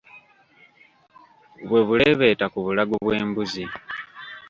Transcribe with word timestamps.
Bwe 1.67 1.79
buleebeeta 1.87 2.45
ku 2.53 2.59
bulago 2.65 2.95
bw'embuzi. 3.03 3.63